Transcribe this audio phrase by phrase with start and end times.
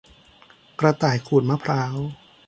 [0.79, 1.95] กระต่ายขูดมะพร้าว